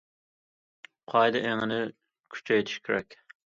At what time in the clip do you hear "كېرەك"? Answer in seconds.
2.89-3.19